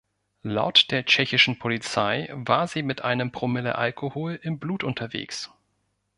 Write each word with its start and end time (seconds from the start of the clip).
Laut 0.41 0.89
der 0.89 1.05
tschechischen 1.05 1.59
Polizei 1.59 2.27
war 2.33 2.67
sie 2.67 2.81
mit 2.81 3.03
einem 3.03 3.31
Promille 3.31 3.75
Alkohol 3.77 4.39
im 4.41 4.57
Blut 4.57 4.83
unterwegs. 4.83 5.51